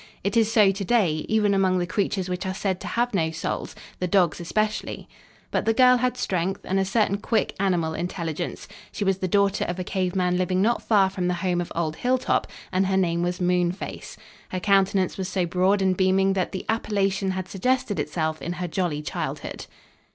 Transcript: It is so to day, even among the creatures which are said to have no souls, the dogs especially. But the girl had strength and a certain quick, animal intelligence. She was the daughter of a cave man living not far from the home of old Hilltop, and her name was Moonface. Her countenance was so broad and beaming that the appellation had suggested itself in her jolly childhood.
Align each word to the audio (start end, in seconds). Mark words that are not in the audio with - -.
It 0.23 0.35
is 0.35 0.51
so 0.51 0.71
to 0.71 0.83
day, 0.83 1.27
even 1.29 1.53
among 1.53 1.77
the 1.77 1.85
creatures 1.85 2.27
which 2.27 2.43
are 2.47 2.55
said 2.55 2.79
to 2.81 2.87
have 2.87 3.13
no 3.13 3.29
souls, 3.29 3.75
the 3.99 4.07
dogs 4.07 4.41
especially. 4.41 5.07
But 5.51 5.65
the 5.65 5.75
girl 5.75 5.97
had 5.97 6.17
strength 6.17 6.61
and 6.63 6.79
a 6.79 6.85
certain 6.85 7.17
quick, 7.19 7.53
animal 7.59 7.93
intelligence. 7.93 8.67
She 8.91 9.03
was 9.03 9.19
the 9.19 9.27
daughter 9.27 9.63
of 9.65 9.77
a 9.77 9.83
cave 9.83 10.15
man 10.15 10.37
living 10.39 10.59
not 10.59 10.81
far 10.81 11.11
from 11.11 11.27
the 11.27 11.35
home 11.45 11.61
of 11.61 11.71
old 11.75 11.97
Hilltop, 11.97 12.47
and 12.71 12.87
her 12.87 12.97
name 12.97 13.21
was 13.21 13.39
Moonface. 13.39 14.17
Her 14.49 14.59
countenance 14.59 15.19
was 15.19 15.29
so 15.29 15.45
broad 15.45 15.83
and 15.83 15.95
beaming 15.95 16.33
that 16.33 16.51
the 16.51 16.65
appellation 16.67 17.29
had 17.37 17.47
suggested 17.47 17.99
itself 17.99 18.41
in 18.41 18.53
her 18.53 18.67
jolly 18.67 19.03
childhood. 19.03 19.67